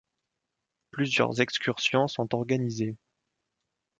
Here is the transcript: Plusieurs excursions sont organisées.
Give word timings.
Plusieurs 0.89 1.41
excursions 1.41 2.07
sont 2.07 2.33
organisées. 2.33 2.97